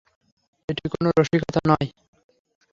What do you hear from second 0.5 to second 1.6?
এটি কোনো রসিকতা